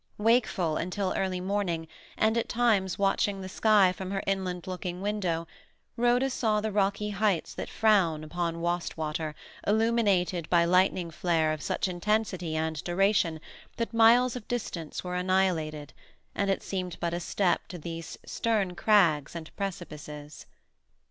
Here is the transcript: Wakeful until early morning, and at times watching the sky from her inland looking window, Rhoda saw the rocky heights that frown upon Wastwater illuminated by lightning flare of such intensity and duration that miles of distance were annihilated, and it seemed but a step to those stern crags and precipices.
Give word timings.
Wakeful 0.17 0.77
until 0.77 1.13
early 1.15 1.39
morning, 1.39 1.87
and 2.17 2.35
at 2.35 2.49
times 2.49 2.97
watching 2.97 3.39
the 3.41 3.47
sky 3.47 3.91
from 3.91 4.09
her 4.09 4.23
inland 4.25 4.65
looking 4.65 4.99
window, 4.99 5.45
Rhoda 5.95 6.31
saw 6.31 6.59
the 6.59 6.71
rocky 6.71 7.11
heights 7.11 7.53
that 7.53 7.69
frown 7.69 8.23
upon 8.23 8.61
Wastwater 8.61 9.35
illuminated 9.67 10.49
by 10.49 10.65
lightning 10.65 11.11
flare 11.11 11.53
of 11.53 11.61
such 11.61 11.87
intensity 11.87 12.55
and 12.55 12.83
duration 12.83 13.39
that 13.77 13.93
miles 13.93 14.35
of 14.35 14.47
distance 14.47 15.03
were 15.03 15.13
annihilated, 15.15 15.93
and 16.33 16.49
it 16.49 16.63
seemed 16.63 16.97
but 16.99 17.13
a 17.13 17.19
step 17.19 17.67
to 17.67 17.77
those 17.77 18.17
stern 18.25 18.73
crags 18.73 19.35
and 19.35 19.55
precipices. 19.55 20.47